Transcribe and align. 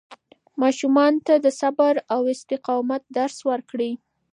ماشومانو 0.61 1.19
ته 1.27 1.33
د 1.45 1.47
صبر 1.61 1.93
او 2.13 2.21
استقامت 2.35 3.01
درس 3.17 3.37
ورکړئ. 3.49 3.91